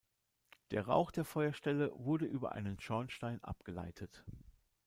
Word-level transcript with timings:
Der 0.71 0.87
Rauch 0.87 1.11
der 1.11 1.23
Feuerstelle 1.23 1.91
wurde 1.93 2.25
über 2.25 2.53
einen 2.53 2.79
Schornstein 2.79 3.39
abgeleitet. 3.43 4.25